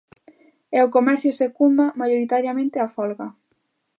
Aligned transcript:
E 0.75 0.77
o 0.85 0.91
comercio 0.95 1.39
secunda 1.43 1.85
maioritariamente 2.01 2.77
a 2.79 2.87
folga. 2.95 3.27